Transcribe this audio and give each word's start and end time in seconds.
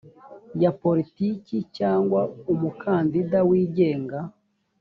ya 0.61 0.71
politiki 0.81 1.55
cyangwa 1.77 2.21
umukandida 2.53 3.37
wigenga 3.49 4.19